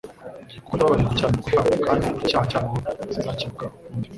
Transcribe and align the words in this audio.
Kuko 0.65 0.71
nzababarira 0.75 1.07
gukiranirwa 1.11 1.41
kwabo 1.45 1.73
kandi 1.85 2.05
icyaha 2.21 2.45
cyabo 2.51 2.73
sinzacyibuka 3.13 3.65
ukundi 3.69 4.07